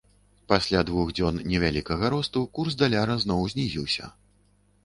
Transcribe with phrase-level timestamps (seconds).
[0.51, 4.11] Пасля двух дзён невялікага росту курс даляра зноў знізіўся.